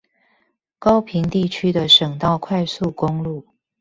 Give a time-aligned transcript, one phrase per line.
[0.79, 3.45] 高屏地區的省道快速公路